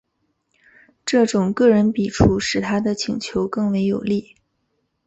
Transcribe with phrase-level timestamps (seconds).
[1.05, 4.35] 这种个人笔触使他的请求更为有力。